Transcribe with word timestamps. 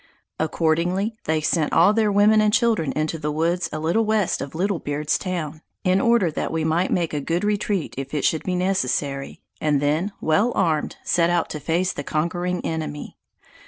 Accordingly 0.39 1.15
they 1.25 1.41
sent 1.41 1.73
all 1.73 1.93
their 1.93 2.11
women 2.11 2.41
and 2.41 2.51
children 2.51 2.91
into 2.93 3.19
the 3.19 3.31
woods 3.31 3.69
a 3.71 3.77
little 3.77 4.03
west 4.03 4.41
of 4.41 4.55
Little 4.55 4.79
Beard's 4.79 5.15
Town, 5.19 5.61
in 5.83 6.01
order 6.01 6.31
that 6.31 6.51
we 6.51 6.63
might 6.63 6.89
make 6.91 7.13
a 7.13 7.21
good 7.21 7.43
retreat 7.43 7.93
if 7.99 8.11
it 8.15 8.25
should 8.25 8.41
be 8.43 8.55
necessary, 8.55 9.41
and 9.61 9.79
then, 9.79 10.11
well 10.19 10.51
armed, 10.55 10.95
set 11.03 11.29
out 11.29 11.51
to 11.51 11.59
face 11.59 11.93
the 11.93 12.03
conquering 12.03 12.65
enemy. 12.65 13.15